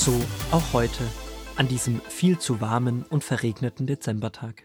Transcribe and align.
So 0.00 0.18
auch 0.50 0.72
heute, 0.72 1.06
an 1.56 1.68
diesem 1.68 2.00
viel 2.08 2.38
zu 2.38 2.62
warmen 2.62 3.04
und 3.10 3.22
verregneten 3.22 3.86
Dezembertag. 3.86 4.62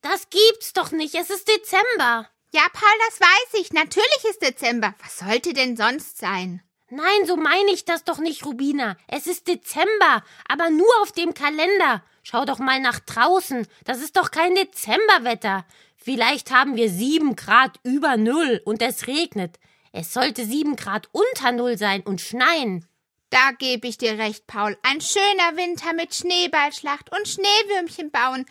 Das 0.00 0.30
gibt's 0.30 0.72
doch 0.72 0.90
nicht. 0.90 1.14
Es 1.14 1.28
ist 1.28 1.46
Dezember. 1.48 2.26
Ja, 2.50 2.62
Paul, 2.72 2.98
das 3.06 3.20
weiß 3.20 3.60
ich. 3.60 3.74
Natürlich 3.74 4.24
ist 4.30 4.40
Dezember. 4.40 4.94
Was 5.02 5.18
sollte 5.18 5.52
denn 5.52 5.76
sonst 5.76 6.16
sein? 6.16 6.62
Nein, 6.88 7.26
so 7.26 7.36
meine 7.36 7.70
ich 7.72 7.84
das 7.84 8.04
doch 8.04 8.20
nicht, 8.20 8.46
Rubina. 8.46 8.96
Es 9.06 9.26
ist 9.26 9.48
Dezember, 9.48 10.24
aber 10.48 10.70
nur 10.70 10.88
auf 11.02 11.12
dem 11.12 11.34
Kalender. 11.34 12.02
Schau 12.22 12.46
doch 12.46 12.58
mal 12.58 12.80
nach 12.80 13.00
draußen. 13.00 13.66
Das 13.84 14.00
ist 14.00 14.16
doch 14.16 14.30
kein 14.30 14.54
Dezemberwetter. 14.54 15.66
Vielleicht 15.94 16.52
haben 16.52 16.76
wir 16.76 16.88
sieben 16.88 17.36
Grad 17.36 17.78
über 17.82 18.16
Null 18.16 18.62
und 18.64 18.80
es 18.80 19.06
regnet. 19.06 19.60
Es 19.92 20.14
sollte 20.14 20.46
sieben 20.46 20.76
Grad 20.76 21.10
unter 21.12 21.52
Null 21.52 21.76
sein 21.76 22.00
und 22.00 22.22
schneien. 22.22 22.86
Da 23.30 23.52
gebe 23.52 23.86
ich 23.86 23.96
dir 23.96 24.18
recht, 24.18 24.46
Paul. 24.46 24.76
Ein 24.82 25.00
schöner 25.00 25.56
Winter 25.56 25.92
mit 25.92 26.14
Schneeballschlacht 26.14 27.10
und 27.12 27.28
Schneewürmchen 27.28 28.10
bauen. 28.10 28.44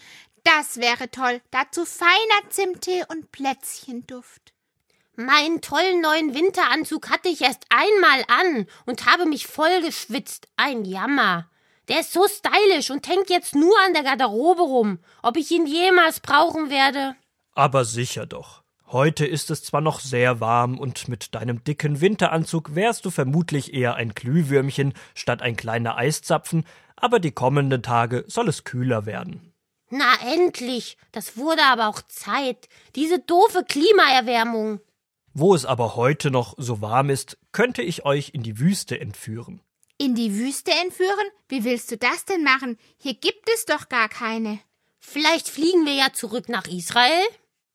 Das 0.44 0.78
wäre 0.78 1.12
toll. 1.12 1.42
Dazu 1.52 1.86
feiner 1.86 2.50
Zimttee 2.50 3.04
und 3.10 3.32
Plätzchenduft. 3.32 4.54
Meinen 5.16 5.60
tollen 5.60 6.00
neuen 6.00 6.34
Winteranzug 6.34 7.10
hatte 7.10 7.28
ich 7.28 7.42
erst 7.42 7.66
einmal 7.70 8.24
an 8.30 8.68
und 8.86 9.06
habe 9.06 9.26
mich 9.26 9.48
voll 9.48 9.82
geschwitzt. 9.82 10.48
Ein 10.56 10.86
Jammer. 10.86 11.50
Der 11.90 12.00
ist 12.00 12.14
so 12.14 12.26
stylisch 12.28 12.90
und 12.90 13.06
hängt 13.08 13.30
jetzt 13.30 13.54
nur 13.54 13.76
an 13.86 13.94
der 13.94 14.04
Garderobe 14.04 14.62
rum. 14.62 15.00
Ob 15.22 15.36
ich 15.36 15.52
ihn 15.52 15.66
jemals 15.66 16.22
brauchen 16.22 16.70
werde? 16.70 17.18
Aber 17.54 17.84
sicher 17.84 18.26
doch. 18.26 18.64
Heute 18.92 19.28
ist 19.28 19.52
es 19.52 19.64
zwar 19.64 19.82
noch 19.82 20.00
sehr 20.00 20.40
warm 20.40 20.80
und 20.80 21.08
mit 21.08 21.36
deinem 21.36 21.64
dicken 21.64 22.02
Winteranzug 22.02 22.74
wärst 22.74 23.06
du 23.06 23.12
vermutlich 23.12 23.76
eher 23.76 23.94
ein 23.94 24.16
Glühwürmchen 24.16 24.94
statt 25.14 25.44
ein 25.44 25.56
kleiner 25.56 25.96
Eiszapfen, 25.96 26.64
aber 26.96 27.20
die 27.20 27.32
kommenden 27.32 27.84
Tage 27.84 28.26
soll 28.26 28.50
es 28.50 28.64
kühler 28.64 29.06
werden. 29.06 29.54
Na 29.92 30.16
endlich. 30.34 30.98
Das 31.12 31.38
wurde 31.38 31.62
aber 31.66 31.88
auch 31.88 32.02
Zeit. 32.02 32.68
Diese 32.96 33.20
doofe 33.20 33.64
Klimaerwärmung. 33.64 34.80
Wo 35.36 35.54
es 35.54 35.66
aber 35.66 35.96
heute 35.96 36.32
noch 36.32 36.56
so 36.58 36.82
warm 36.82 37.12
ist, 37.12 37.38
könnte 37.52 37.84
ich 37.84 38.06
euch 38.06 38.32
in 38.34 38.42
die 38.42 38.58
Wüste 38.58 39.00
entführen. 39.00 39.62
In 40.00 40.16
die 40.16 40.34
Wüste 40.34 40.72
entführen? 40.72 41.28
Wie 41.48 41.64
willst 41.64 41.92
du 41.92 41.98
das 41.98 42.26
denn 42.26 42.44
machen? 42.44 42.78
Hier 42.98 43.14
gibt 43.14 43.52
es 43.54 43.66
doch 43.66 43.88
gar 43.88 44.10
keine. 44.10 44.60
Vielleicht 44.98 45.48
fliegen 45.48 45.86
wir 45.86 45.94
ja 45.94 46.12
zurück 46.12 46.50
nach 46.50 46.66
Israel? 46.66 47.24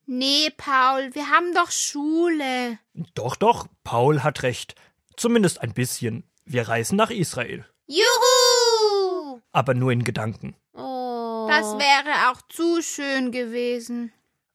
Nee, 0.06 0.50
Paul, 0.56 1.14
wir 1.14 1.30
haben 1.30 1.54
doch 1.54 1.70
Schule. 1.70 2.78
Doch, 3.14 3.36
doch, 3.36 3.66
Paul 3.84 4.22
hat 4.22 4.42
recht. 4.42 4.74
Zumindest 5.16 5.60
ein 5.60 5.72
bisschen. 5.72 6.24
Wir 6.44 6.68
reisen 6.68 6.96
nach 6.96 7.10
Israel. 7.10 7.64
Juhu! 7.86 9.40
Aber 9.52 9.74
nur 9.74 9.92
in 9.92 10.04
Gedanken. 10.04 10.56
Oh. 10.74 11.46
Das 11.48 11.78
wäre 11.78 12.30
auch 12.30 12.42
zu 12.48 12.82
schön 12.82 13.32
gewesen. 13.32 14.12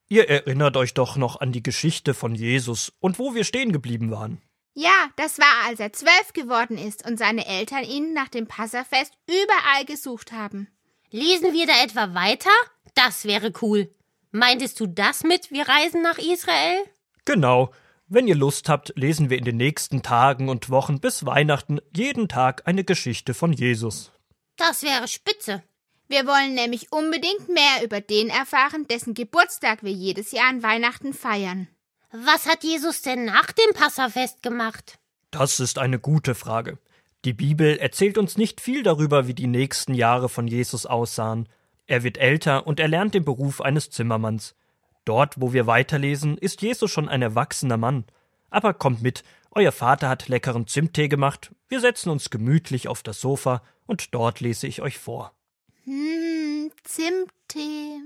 Ihr 0.07 0.29
erinnert 0.29 0.75
euch 0.77 0.93
doch 0.93 1.15
noch 1.15 1.39
an 1.39 1.51
die 1.51 1.63
Geschichte 1.63 2.13
von 2.13 2.35
Jesus 2.35 2.91
und 2.99 3.19
wo 3.19 3.35
wir 3.35 3.43
stehen 3.43 3.71
geblieben 3.71 4.11
waren. 4.11 4.41
Ja, 4.73 5.09
das 5.17 5.39
war, 5.39 5.67
als 5.67 5.79
er 5.79 5.93
zwölf 5.93 6.33
geworden 6.33 6.77
ist 6.77 7.07
und 7.07 7.17
seine 7.17 7.45
Eltern 7.45 7.83
ihn 7.83 8.13
nach 8.13 8.29
dem 8.29 8.47
Passafest 8.47 9.13
überall 9.27 9.85
gesucht 9.85 10.31
haben. 10.31 10.67
Lesen 11.11 11.53
wir 11.53 11.67
da 11.67 11.73
etwa 11.83 12.13
weiter? 12.13 12.49
Das 12.95 13.25
wäre 13.25 13.51
cool. 13.61 13.93
Meintest 14.31 14.79
du 14.79 14.85
das 14.85 15.23
mit, 15.23 15.51
wir 15.51 15.67
reisen 15.67 16.01
nach 16.01 16.17
Israel? 16.17 16.83
Genau. 17.25 17.71
Wenn 18.07 18.27
ihr 18.27 18.35
Lust 18.35 18.69
habt, 18.69 18.93
lesen 18.95 19.29
wir 19.29 19.37
in 19.37 19.45
den 19.45 19.57
nächsten 19.57 20.01
Tagen 20.01 20.49
und 20.49 20.69
Wochen 20.69 20.99
bis 20.99 21.25
Weihnachten 21.25 21.79
jeden 21.95 22.27
Tag 22.27 22.63
eine 22.65 22.83
Geschichte 22.83 23.33
von 23.33 23.53
Jesus. 23.53 24.11
Das 24.57 24.83
wäre 24.83 25.07
spitze. 25.07 25.63
Wir 26.07 26.25
wollen 26.25 26.55
nämlich 26.55 26.91
unbedingt 26.91 27.49
mehr 27.49 27.83
über 27.83 28.01
den 28.01 28.29
erfahren, 28.29 28.87
dessen 28.87 29.13
Geburtstag 29.13 29.83
wir 29.83 29.91
jedes 29.91 30.31
Jahr 30.31 30.49
an 30.49 30.63
Weihnachten 30.63 31.13
feiern. 31.13 31.67
Was 32.11 32.47
hat 32.47 32.63
Jesus 32.63 33.03
denn 33.03 33.25
nach 33.25 33.51
dem 33.51 33.73
Passafest 33.75 34.41
gemacht? 34.41 34.97
Das 35.29 35.59
ist 35.59 35.77
eine 35.77 35.99
gute 35.99 36.33
Frage. 36.33 36.79
Die 37.25 37.33
Bibel 37.33 37.77
erzählt 37.77 38.17
uns 38.17 38.37
nicht 38.37 38.61
viel 38.61 38.81
darüber, 38.81 39.27
wie 39.27 39.35
die 39.35 39.47
nächsten 39.47 39.93
Jahre 39.93 40.29
von 40.29 40.47
Jesus 40.47 40.87
aussahen. 40.87 41.47
Er 41.89 42.03
wird 42.03 42.19
älter 42.19 42.67
und 42.67 42.79
erlernt 42.79 43.15
den 43.15 43.25
Beruf 43.25 43.61
eines 43.61 43.89
Zimmermanns. 43.89 44.53
Dort, 45.05 45.41
wo 45.41 45.53
wir 45.53 45.65
weiterlesen, 45.65 46.37
ist 46.37 46.61
Jesus 46.61 46.91
schon 46.91 47.09
ein 47.09 47.23
erwachsener 47.23 47.77
Mann. 47.77 48.05
Aber 48.51 48.75
kommt 48.75 49.01
mit, 49.01 49.23
euer 49.49 49.71
Vater 49.71 50.07
hat 50.07 50.27
leckeren 50.27 50.67
Zimttee 50.67 51.07
gemacht, 51.07 51.51
wir 51.67 51.79
setzen 51.79 52.11
uns 52.11 52.29
gemütlich 52.29 52.87
auf 52.87 53.01
das 53.01 53.19
Sofa 53.19 53.63
und 53.87 54.13
dort 54.13 54.39
lese 54.39 54.67
ich 54.67 54.83
euch 54.83 54.99
vor. 54.99 55.33
Hm, 55.85 56.71
Zimttee. 56.83 58.01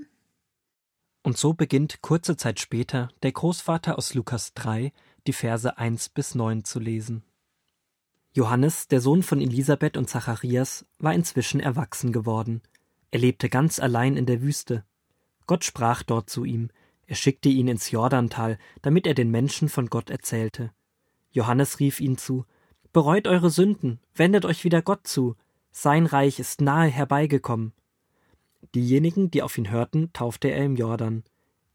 Und 1.22 1.36
so 1.36 1.52
beginnt 1.52 2.00
kurze 2.00 2.38
Zeit 2.38 2.60
später 2.60 3.10
der 3.22 3.32
Großvater 3.32 3.98
aus 3.98 4.14
Lukas 4.14 4.54
3, 4.54 4.94
die 5.26 5.34
Verse 5.34 5.76
1 5.76 6.08
bis 6.08 6.34
9 6.34 6.64
zu 6.64 6.80
lesen. 6.80 7.22
Johannes, 8.32 8.88
der 8.88 9.02
Sohn 9.02 9.22
von 9.22 9.42
Elisabeth 9.42 9.98
und 9.98 10.08
Zacharias, 10.08 10.86
war 10.98 11.12
inzwischen 11.12 11.60
erwachsen 11.60 12.14
geworden. 12.14 12.62
Er 13.14 13.20
lebte 13.20 13.48
ganz 13.48 13.78
allein 13.78 14.16
in 14.16 14.26
der 14.26 14.42
Wüste. 14.42 14.84
Gott 15.46 15.62
sprach 15.62 16.02
dort 16.02 16.28
zu 16.28 16.44
ihm, 16.44 16.70
er 17.06 17.14
schickte 17.14 17.48
ihn 17.48 17.68
ins 17.68 17.92
Jordantal, 17.92 18.58
damit 18.82 19.06
er 19.06 19.14
den 19.14 19.30
Menschen 19.30 19.68
von 19.68 19.86
Gott 19.86 20.10
erzählte. 20.10 20.72
Johannes 21.30 21.78
rief 21.78 22.00
ihn 22.00 22.18
zu, 22.18 22.44
Bereut 22.92 23.28
eure 23.28 23.50
Sünden, 23.50 24.00
wendet 24.16 24.44
euch 24.44 24.64
wieder 24.64 24.82
Gott 24.82 25.06
zu, 25.06 25.36
sein 25.70 26.06
Reich 26.06 26.40
ist 26.40 26.60
nahe 26.60 26.88
herbeigekommen. 26.88 27.72
Diejenigen, 28.74 29.30
die 29.30 29.42
auf 29.42 29.56
ihn 29.58 29.70
hörten, 29.70 30.12
taufte 30.12 30.48
er 30.48 30.64
im 30.64 30.74
Jordan. 30.74 31.22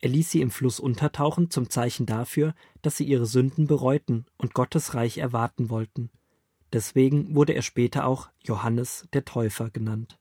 Er 0.02 0.10
ließ 0.10 0.32
sie 0.32 0.42
im 0.42 0.52
Fluss 0.52 0.78
untertauchen 0.78 1.50
zum 1.50 1.70
Zeichen 1.70 2.06
dafür, 2.06 2.54
dass 2.82 2.98
sie 2.98 3.06
ihre 3.06 3.26
Sünden 3.26 3.66
bereuten 3.66 4.26
und 4.38 4.54
Gottes 4.54 4.94
Reich 4.94 5.20
erwarten 5.20 5.70
wollten. 5.70 6.10
Deswegen 6.74 7.34
wurde 7.34 7.54
er 7.54 7.62
später 7.62 8.06
auch 8.06 8.28
Johannes 8.44 9.08
der 9.14 9.24
Täufer 9.24 9.70
genannt. 9.70 10.20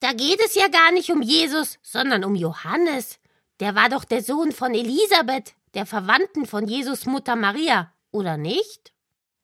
Da 0.00 0.12
geht 0.12 0.40
es 0.44 0.54
ja 0.54 0.68
gar 0.68 0.92
nicht 0.92 1.10
um 1.10 1.22
Jesus, 1.22 1.78
sondern 1.82 2.24
um 2.24 2.34
Johannes. 2.34 3.18
Der 3.60 3.74
war 3.74 3.88
doch 3.88 4.04
der 4.04 4.22
Sohn 4.22 4.52
von 4.52 4.74
Elisabeth, 4.74 5.54
der 5.74 5.86
Verwandten 5.86 6.46
von 6.46 6.68
Jesus 6.68 7.06
Mutter 7.06 7.36
Maria, 7.36 7.92
oder 8.10 8.36
nicht? 8.36 8.92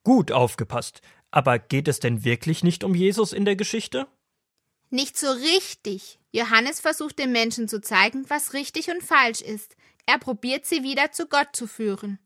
Gut 0.04 0.32
aufgepasst. 0.32 1.00
Aber 1.30 1.58
geht 1.58 1.88
es 1.88 2.00
denn 2.00 2.24
wirklich 2.24 2.62
nicht 2.62 2.84
um 2.84 2.94
Jesus 2.94 3.32
in 3.32 3.46
der 3.46 3.56
Geschichte? 3.56 4.06
Nicht 4.90 5.16
so 5.16 5.30
richtig. 5.30 6.18
Johannes 6.32 6.80
versucht 6.80 7.18
den 7.18 7.32
Menschen 7.32 7.68
zu 7.68 7.80
zeigen, 7.80 8.28
was 8.28 8.52
richtig 8.52 8.90
und 8.90 9.02
falsch 9.02 9.40
ist. 9.40 9.74
Er 10.04 10.18
probiert 10.18 10.66
sie 10.66 10.82
wieder 10.82 11.12
zu 11.12 11.26
Gott 11.26 11.48
zu 11.54 11.66
führen. 11.66 12.18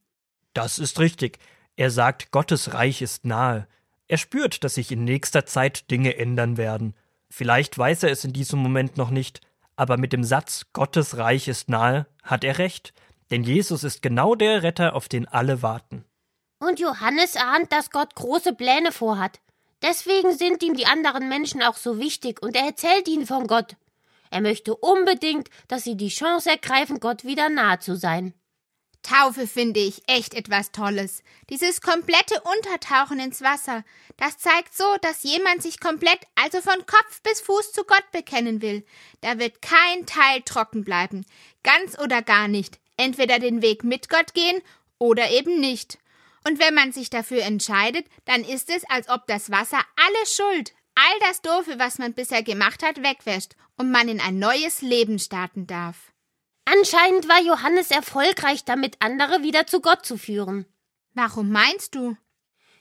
Das 0.53 0.81
ist 0.81 0.99
richtig. 0.99 1.39
Er 1.77 1.91
sagt, 1.91 2.33
Gottes 2.33 2.75
Reich 2.75 3.03
ist 3.03 3.25
nahe. 3.25 3.69
Er 4.09 4.19
spürt, 4.19 4.65
dass 4.65 4.75
sich 4.75 4.91
in 4.91 5.05
nächster 5.05 5.47
Zeit 5.47 5.91
Dinge 5.91 6.17
ändern 6.17 6.57
werden. 6.57 6.97
Vielleicht 7.37 7.77
weiß 7.77 8.05
er 8.05 8.11
es 8.11 8.25
in 8.25 8.33
diesem 8.33 8.61
Moment 8.61 8.97
noch 8.97 9.11
nicht, 9.11 9.43
aber 9.77 9.99
mit 9.99 10.15
dem 10.15 10.25
Satz 10.25 10.69
Gottes 10.73 11.19
Reich 11.19 11.49
ist 11.49 11.69
nahe 11.69 12.07
hat 12.23 12.45
er 12.45 12.57
recht, 12.57 12.95
denn 13.31 13.45
Jesus 13.45 13.85
ist 13.85 14.01
genau 14.01 14.35
der 14.35 14.63
Retter, 14.63 14.95
auf 14.95 15.07
den 15.07 15.29
alle 15.29 15.61
warten. 15.61 16.07
Und 16.61 16.81
Johannes 16.81 17.37
ahnt, 17.37 17.71
dass 17.73 17.91
Gott 17.91 18.15
große 18.15 18.55
Pläne 18.55 18.91
vorhat. 18.91 19.41
Deswegen 19.83 20.35
sind 20.35 20.63
ihm 20.63 20.73
die 20.73 20.87
anderen 20.87 21.29
Menschen 21.29 21.63
auch 21.63 21.77
so 21.77 21.99
wichtig 21.99 22.43
und 22.43 22.57
er 22.57 22.65
erzählt 22.65 23.07
ihnen 23.07 23.27
von 23.27 23.47
Gott. 23.47 23.77
Er 24.31 24.41
möchte 24.41 24.75
unbedingt, 24.75 25.51
dass 25.69 25.85
sie 25.85 25.99
die 25.99 26.09
Chance 26.09 26.49
ergreifen, 26.49 27.01
Gott 27.01 27.25
wieder 27.27 27.51
nahe 27.51 27.79
zu 27.81 27.97
sein. 27.97 28.33
Taufe 29.07 29.47
finde 29.47 29.79
ich 29.79 30.03
echt 30.09 30.35
etwas 30.35 30.73
Tolles. 30.73 31.23
Dieses 31.49 31.81
komplette 31.81 32.43
Untertauchen 32.43 33.21
ins 33.21 33.41
Wasser, 33.41 33.85
das 34.17 34.37
zeigt 34.37 34.77
so, 34.77 34.97
dass 35.01 35.23
jemand 35.23 35.63
sich 35.63 35.79
komplett, 35.79 36.19
also 36.35 36.61
von 36.61 36.85
Kopf 36.87 37.23
bis 37.23 37.41
Fuß 37.41 37.71
zu 37.73 37.85
Gott 37.85 38.11
bekennen 38.11 38.63
will. 38.63 38.85
Da 39.21 39.39
wird 39.39 39.63
kein 39.63 40.07
Teil 40.07 40.43
trocken 40.43 40.83
bleiben. 40.85 41.25
Ganz 41.63 41.97
oder 41.97 42.21
gar 42.21 42.49
nicht. 42.49 42.81
Entweder 42.97 43.39
den 43.39 43.63
Weg 43.63 43.85
mit 43.85 44.09
Gott 44.09 44.35
gehen 44.35 44.61
oder 44.99 45.31
eben 45.31 45.61
nicht. 45.61 45.99
Und 46.45 46.59
wenn 46.59 46.75
man 46.75 46.91
sich 46.91 47.09
dafür 47.09 47.43
entscheidet, 47.43 48.07
dann 48.25 48.43
ist 48.43 48.71
es, 48.71 48.83
als 48.91 49.09
ob 49.09 49.29
das 49.29 49.53
Wasser 49.53 49.81
alle 49.97 50.27
Schuld, 50.27 50.73
all 50.97 51.21
das 51.21 51.43
Doofe, 51.43 51.79
was 51.79 51.99
man 51.99 52.13
bisher 52.13 52.43
gemacht 52.43 52.83
hat, 52.83 53.05
wegwäscht 53.05 53.55
und 53.77 53.93
man 53.93 54.09
in 54.09 54.21
ein 54.21 54.41
neues 54.41 54.83
Leben 54.83 55.21
starten 55.21 55.69
darf. 55.69 56.13
Anscheinend 56.67 57.29
war 57.29 57.41
Johannes 57.41 57.93
erfolgreich 57.93 58.65
damit, 58.65 58.97
andere 58.99 59.43
wieder 59.43 59.67
zu 59.67 59.81
Gott 59.81 60.05
zu 60.05 60.19
führen. 60.19 60.67
Warum 61.15 61.51
meinst 61.51 61.95
du? 61.95 62.17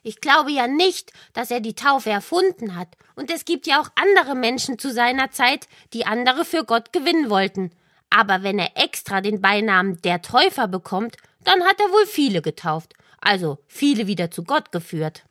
Ich 0.01 0.21
glaube 0.21 0.51
ja 0.51 0.67
nicht, 0.67 1.13
dass 1.33 1.51
er 1.51 1.59
die 1.59 1.75
Taufe 1.75 2.09
erfunden 2.09 2.75
hat. 2.75 2.89
Und 3.15 3.31
es 3.31 3.45
gibt 3.45 3.67
ja 3.67 3.79
auch 3.79 3.89
andere 3.95 4.35
Menschen 4.35 4.79
zu 4.79 4.91
seiner 4.91 5.29
Zeit, 5.31 5.67
die 5.93 6.05
andere 6.05 6.45
für 6.45 6.63
Gott 6.63 6.93
gewinnen 6.93 7.29
wollten. 7.29 7.71
Aber 8.09 8.41
wenn 8.43 8.57
er 8.57 8.71
extra 8.75 9.21
den 9.21 9.39
Beinamen 9.39 10.01
der 10.01 10.21
Täufer 10.21 10.67
bekommt, 10.67 11.17
dann 11.43 11.63
hat 11.63 11.79
er 11.79 11.91
wohl 11.91 12.07
viele 12.07 12.41
getauft, 12.41 12.93
also 13.19 13.59
viele 13.67 14.07
wieder 14.07 14.31
zu 14.31 14.43
Gott 14.43 14.71
geführt. 14.71 15.25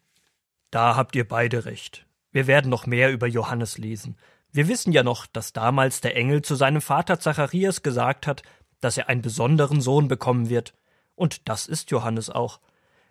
Da 0.71 0.95
habt 0.95 1.17
ihr 1.17 1.27
beide 1.27 1.65
recht. 1.65 2.07
Wir 2.31 2.47
werden 2.47 2.71
noch 2.71 2.87
mehr 2.87 3.13
über 3.13 3.27
Johannes 3.27 3.79
lesen. 3.79 4.17
Wir 4.55 4.69
wissen 4.69 4.93
ja 4.93 5.03
noch, 5.03 5.27
dass 5.27 5.53
damals 5.53 6.01
der 6.01 6.17
Engel 6.17 6.43
zu 6.43 6.55
seinem 6.55 6.81
Vater 6.81 7.19
Zacharias 7.19 7.83
gesagt 7.83 8.29
hat, 8.29 8.45
dass 8.81 8.97
er 8.97 9.09
einen 9.09 9.21
besonderen 9.21 9.81
Sohn 9.81 10.07
bekommen 10.07 10.49
wird. 10.49 10.75
Und 11.17 11.49
das 11.49 11.67
ist 11.67 11.91
Johannes 11.91 12.31
auch. 12.31 12.61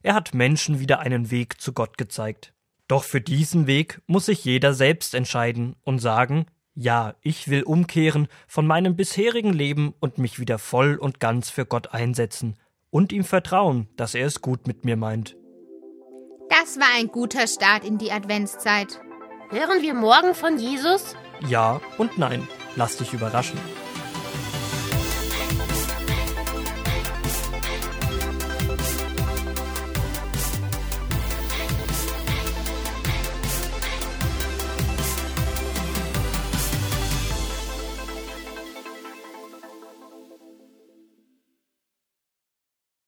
Er 0.04 0.14
hat 0.14 0.34
Menschen 0.34 0.80
wieder 0.80 1.02
einen 1.02 1.32
Weg 1.32 1.60
zu 1.60 1.74
Gott 1.74 1.98
gezeigt. 1.98 2.54
Doch 2.88 3.04
für 3.04 3.20
diesen 3.20 3.68
Weg 3.68 4.02
muss 4.08 4.28
sich 4.28 4.46
jeder 4.46 4.74
selbst 4.74 5.14
entscheiden 5.14 5.76
und 5.84 6.00
sagen, 6.00 6.46
ja, 6.76 7.16
ich 7.20 7.50
will 7.50 7.64
umkehren 7.64 8.30
von 8.48 8.66
meinem 8.66 8.96
bisherigen 8.96 9.52
Leben 9.52 9.94
und 10.00 10.18
mich 10.20 10.40
wieder 10.40 10.60
voll 10.60 10.96
und 10.96 11.20
ganz 11.20 11.50
für 11.50 11.66
Gott 11.66 11.94
einsetzen 11.94 12.58
und 12.90 13.12
ihm 13.12 13.26
vertrauen, 13.26 13.90
dass 13.98 14.16
er 14.16 14.28
es 14.28 14.42
gut 14.42 14.66
mit 14.66 14.86
mir 14.86 14.96
meint. 14.96 15.36
Das 16.50 16.80
war 16.80 16.88
ein 16.98 17.08
guter 17.08 17.48
Start 17.48 17.84
in 17.84 17.98
die 17.98 18.14
Adventszeit. 18.14 19.02
Hören 19.50 19.82
wir 19.82 19.94
morgen 19.94 20.34
von 20.36 20.58
Jesus? 20.58 21.16
Ja 21.48 21.82
und 21.98 22.18
nein. 22.18 22.48
Lass 22.76 22.98
dich 22.98 23.14
überraschen. 23.14 23.60